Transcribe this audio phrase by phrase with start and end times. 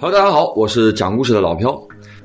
[0.00, 1.76] Hello，大家好，我是讲故事的老飘。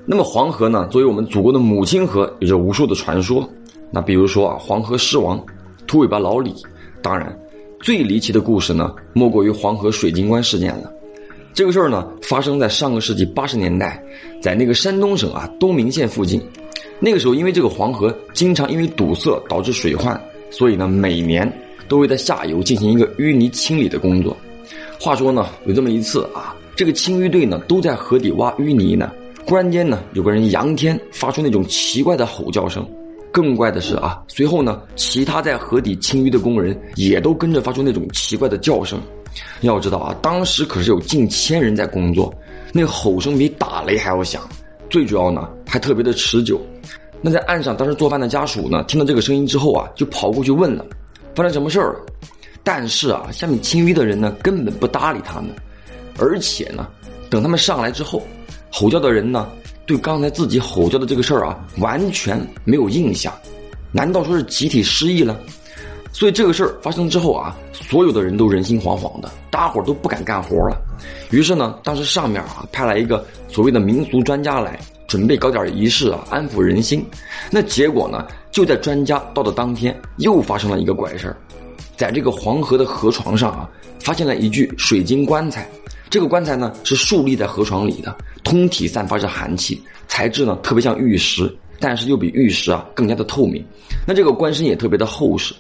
[0.06, 3.50] 那么黄河呢，作为我们祖国的母亲河，有着无数的传说。
[3.90, 5.44] 那比如说啊，黄河狮王、
[5.88, 6.54] 秃尾巴老李。
[7.02, 7.36] 当然，
[7.80, 10.94] 最离奇的故事呢，莫过于黄河水晶棺事件了。
[11.52, 14.00] 这个事儿呢，发生在上个世纪八十年代，
[14.40, 16.40] 在那个山东省啊东明县附近。
[17.00, 20.22] 那个时候，因为这个黄河经常因为堵塞导致水患，
[20.52, 21.52] 所以呢，每年
[21.88, 24.38] 都会在下游进行一个淤泥清理的工作。
[25.00, 29.12] 话说呢，有这么一次啊，这个清淤队呢都在河底挖淤泥呢，
[29.46, 32.88] 忽然间呢，有个人仰天发出那种奇怪的吼叫声。
[33.32, 39.02] 更怪的是啊，随后呢，其他在河底清淤的工人也都跟着发出那种奇怪的叫声。
[39.62, 42.32] 要知道啊，当时可是有近千人在工作，
[42.72, 44.42] 那吼声比打雷还要响，
[44.90, 46.62] 最主要呢还特别的持久。
[47.22, 50.86] 那在岸上当时做饭的家属呢，听到这个声音之后啊，就跑过去问了，
[51.34, 51.96] 发生什么事儿？
[52.64, 55.50] 但是啊，下面清淤的人呢根本不搭理他们，
[56.18, 56.88] 而且呢，
[57.30, 58.22] 等他们上来之后，
[58.70, 59.50] 吼叫的人呢。
[59.86, 63.34] 对刚才自己吼叫的这个事儿啊，完全没有印象，
[63.92, 65.38] 难道说是集体失忆了？
[66.14, 70.82] 所以这个事儿发生之后啊，所有的人都人心惶惶的，大伙儿都不敢干活了。
[71.32, 77.06] 于是呢，当时上面啊派来一个所谓的民俗专家来，准备搞点仪式啊，安抚人心。
[77.52, 81.36] 那结果呢，就在专家到的当天，又发生了一个怪事儿，
[81.98, 85.68] 在这个黄河的河床上啊，发现了一具水晶棺材。
[86.14, 93.66] 这个棺材呢是竖立在河床里的，通体散发着寒气，材质呢特别像玉石，但是又比玉石啊更加的透明。
[94.06, 95.56] 那这个棺身也特别的厚实，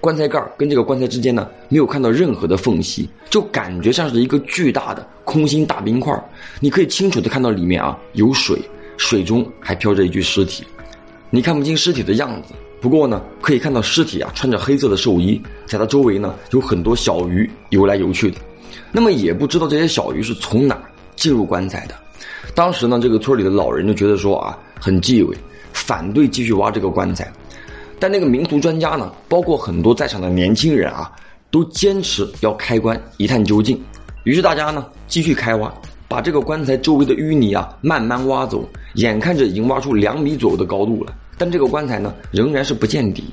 [0.00, 6.18] 棺材盖跟这个棺材之间呢没有看到任何的缝隙，就感觉像是一个巨大的空心大冰块。
[6.58, 8.58] 你可以清楚的看到里面啊有水，
[8.96, 10.64] 水中还飘着一具尸体。
[11.28, 18.38] 你看不清尸体的样子，不过呢可以看到尸体啊穿着黑色的寿衣，在它周围呢有很多小鱼游来游去的。
[18.90, 20.82] 那么也不知道这些小鱼是从哪儿
[21.16, 21.94] 进入棺材的。
[22.54, 25.36] 当时呢，这个村里的老人就觉得说啊，很忌讳，
[25.72, 27.30] 反对继续挖这个棺材。
[28.00, 31.12] 但那个民俗专家呢，包括很多在场的年轻人啊，
[31.50, 33.80] 都坚持要开棺一探究竟。
[34.24, 35.72] 于是大家呢继续开挖，
[36.08, 38.68] 把这个棺材周围的淤泥啊慢慢挖走。
[38.94, 43.24] 眼看着已经挖出两米左右的高度了，但这个棺材呢仍然是不见底。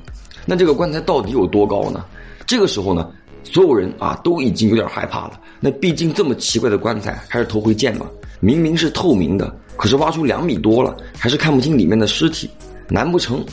[0.46, 2.04] 那这个棺材到底有多高呢？
[2.46, 3.10] 这个时候呢？
[3.46, 5.40] 所有人啊都已经有点害怕了。
[5.60, 8.06] 那毕竟这么奇怪的棺材还是头回见嘛。
[8.42, 12.50] 明明是透明的，可是挖出两米多了，还是看不清里面的尸体。
[12.90, 13.44] 难不成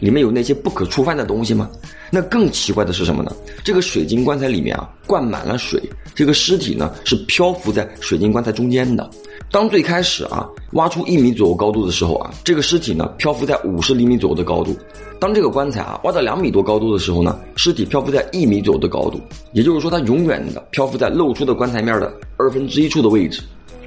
[0.00, 1.68] 里面有那些不可触犯的东西吗？
[2.10, 3.34] 那更奇怪的是什么呢？
[3.64, 5.82] 这个水晶棺材里面啊灌满了水，
[6.14, 9.10] 这个尸体呢是漂浮在水晶棺材中间的。
[9.50, 14.76] 当最开始啊挖出一米左右高度的时候啊，这个尸体呢漂浮在五十厘米左右的高度。
[15.18, 19.20] 当这个棺材啊挖到两米多高度的时候呢，尸体漂浮在一米左右的高度，
[19.52, 23.42] 也就是说它永远的漂浮在露出的棺材面的二分之一处的位置。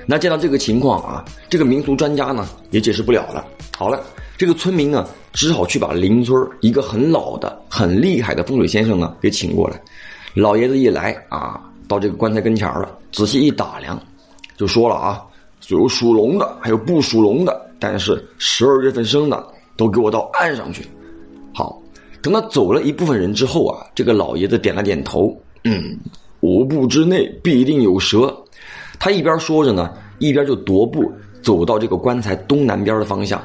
[0.08, 3.46] 那见到这个情况啊，这个民俗专家呢也解释不了了。
[3.78, 4.02] 好了，
[4.36, 9.80] 这个村民呢只好去把邻村一个很老的、很厉害的风水先生呢给请过来。
[10.34, 14.02] 老爷子一来啊，到这个棺材跟前了，仔细一打量，
[14.58, 15.22] 就说了啊，
[15.80, 19.46] 有属龙的，还有不属龙的，但是十二月份生的，
[19.76, 20.86] 都给我到岸上去。
[21.54, 21.82] 好，
[22.22, 25.98] 等他走了一部分人之后啊，这个老爷子点了点头，嗯，
[26.42, 28.36] 五步之内必定有蛇。
[29.00, 31.12] 他一边说着呢，一边就踱步
[31.42, 33.42] 走到这个棺材东南边的方向。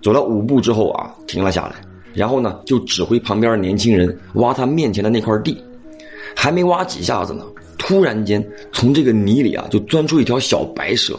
[0.00, 1.74] 走了五步之后啊，停了下来，
[2.14, 5.60] 然后呢，就指挥旁边的年轻人挖他面前的那块地。
[6.36, 7.44] 还没挖几下子呢，
[7.78, 11.18] 突然间从这个泥里啊，就钻出一条小白蛇。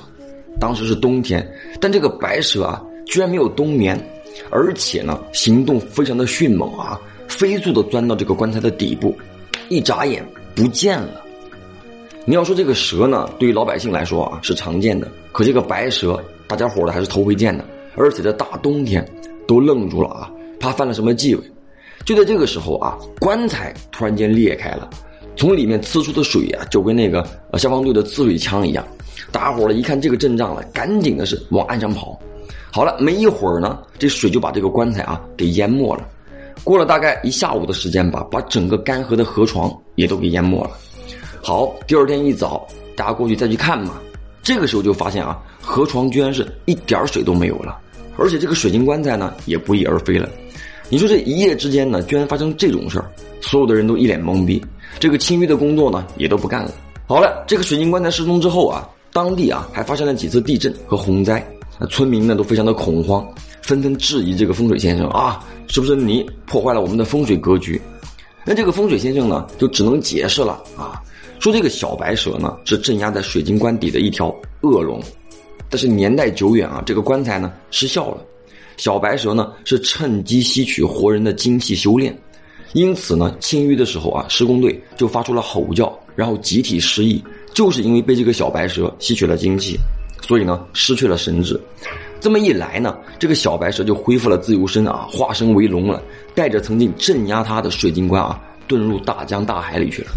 [0.59, 1.47] 当时是冬天，
[1.80, 4.00] 但这个白蛇啊，居然没有冬眠。
[4.52, 9.14] 而且呢，行动非常的迅猛啊，飞速的钻到这个棺材的底部，
[9.68, 10.25] 一眨眼
[10.56, 11.22] 不见了。
[12.25, 17.66] 你要说这个蛇呢，对于老百姓来说啊是常见的，可这个白蛇，大家伙儿的还是头回见的，
[17.96, 19.06] 而且在大冬天
[19.48, 21.44] 都愣住了啊，怕犯了什么忌讳。
[22.06, 24.90] 就在这个时候啊，棺材突然间裂开了，
[25.36, 28.88] 从里面呲出的水啊，就跟那个呃消防队的呲水枪一样。
[29.31, 32.19] 大伙儿一看这个阵仗了，赶紧的是往岸上跑。
[32.71, 36.07] 好了，没一会儿呢，这水就把这个棺材啊给淹没了。
[36.63, 40.71] 过了大概一下午的时间吧，把整个干涸的河床也都给淹没了。
[41.42, 43.94] 好，第二天一早，大家过去再去看嘛。
[44.42, 47.77] 这个时候就发现啊，河床居然是一点水都没有了，
[48.18, 50.30] 而且这个水晶棺材呢也不翼而飞了。
[50.89, 53.10] 你说这一夜之间呢，居然发生这种事儿，
[53.42, 54.63] 所有的人都一脸懵逼。
[55.00, 56.72] 这个清淤的工作呢也都不干了。
[57.07, 58.88] 好了，这个水晶棺材失踪之后啊，
[59.19, 61.45] 当地啊还发生了几次地震和洪灾。
[61.77, 63.27] 那村民呢都非常的恐慌，
[63.62, 67.81] 纷纷质疑这个风水先生啊，是不是你破坏了我们的风水格局？
[68.45, 71.04] 那这个风水先生呢就只能解释了啊，
[71.38, 75.01] 说这个小白蛇呢是镇压在水晶棺底的一条恶龙，
[75.69, 78.24] 但是年代久远啊，这个棺材呢失效了。
[78.77, 82.18] 小白蛇呢是趁机吸取活人的精气修炼，
[82.72, 87.22] 因此呢清淤的时候啊，施工队就发出了吼叫，然后集体失忆，
[87.54, 89.78] 就是因为被这个小白蛇吸取了精气，
[90.22, 91.60] 所以呢失去了神智。
[92.19, 96.01] 这么一来呢，这个小白蛇就恢复了自由身啊，化身为龙了，
[96.36, 100.10] 带着曾经镇压它的水晶棺啊，遁入大江大海里去了。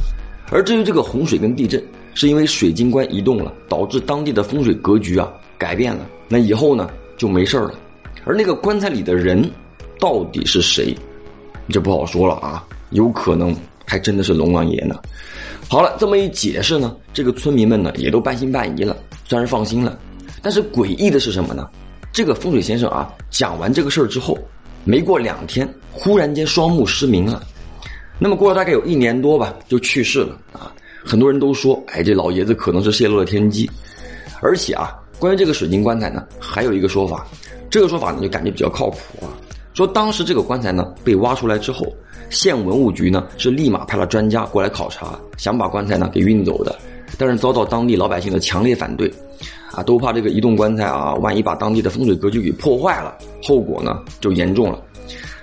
[0.51, 1.83] 而至于这个洪水跟地震，
[2.15, 6.05] 是因为水晶棺移动了，导致当地的风水格局啊改变了。
[6.29, 7.75] 那以后呢就没事了。
[8.25, 9.49] 而那个棺材里的人，
[9.99, 10.95] 到底是谁，
[11.69, 13.55] 这不好说了啊，有可能
[13.87, 14.97] 还真的是龙王爷呢。
[15.69, 18.97] 好了，这么一解释呢，这个村民们呢也都半信半疑了，
[19.29, 19.99] 算是放心了。
[20.43, 21.69] 但是诡异的是什么呢？
[22.13, 24.39] 这个风水先生啊，讲完这个事儿之后，
[24.85, 27.43] 没过两天，忽然间双目失明了。
[28.19, 30.73] 那么过了大概有一年多吧，就去世了啊。
[31.05, 33.69] 很多人都说，哎，这老爷子可能是泄露了天机。
[34.41, 37.27] 而且啊，关于这个水晶棺材呢，还有一个说法，
[37.71, 39.33] 这个说法呢就感觉比较靠谱啊。
[39.75, 41.87] 说当时这个棺材呢被挖出来之后，
[42.31, 46.77] 县文物局呢是立马派了专家过来考察，想把棺材呢给运走的，
[47.17, 49.13] 但是遭到当地老百姓的强烈反对。
[49.73, 54.79] 啊，都怕这个移动棺材啊，万一把当地的风水格局给破坏了，后果呢就严重了。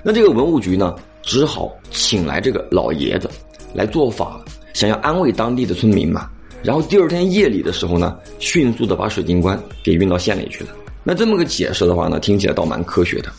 [0.03, 0.93] 那这个文物局呢，
[1.23, 3.27] 只好请来这个老爷子
[3.73, 4.39] 来做法，
[4.71, 6.29] 想要安慰当地的村民嘛。
[6.61, 10.69] 然后第二天夜里的时候呢，迅速的把水晶棺给运到县里去了。
[11.03, 13.31] 那这么个解释的话呢，听起来倒蛮科学的。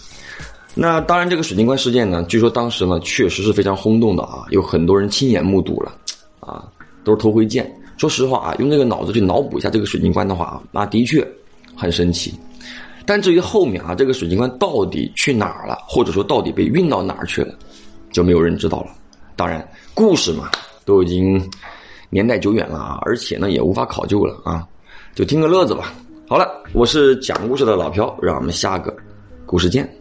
[0.74, 5.92] 那当然，这个水晶棺事件呢，据说当时呢确实是非常轰动的啊，有很多人亲眼目睹了，
[6.38, 6.68] 啊，
[7.04, 7.70] 都是头回见。
[7.96, 11.26] 说实话啊，用这个脑子去脑补一下这个水晶棺的话啊，那的确
[11.76, 12.32] 很神奇。
[13.04, 17.54] 但至于后面啊，这个水晶棺到底去哪儿了，或者说到底被运到哪儿去了，
[18.12, 18.92] 就没有人知道了。
[19.34, 20.50] 当然，故事嘛，
[20.84, 21.42] 都已经
[22.10, 24.66] 年代久远了啊，而且呢也无法考究了啊，
[25.14, 25.92] 就听个乐子吧。
[26.28, 28.94] 好了，我是讲故事的老朴，让我们下个
[29.44, 29.99] 故事见。